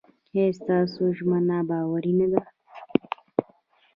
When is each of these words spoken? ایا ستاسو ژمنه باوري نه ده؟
ایا 0.33 0.45
ستاسو 0.59 1.01
ژمنه 1.17 1.57
باوري 1.69 2.11
نه 2.19 2.27
ده؟ 2.31 2.41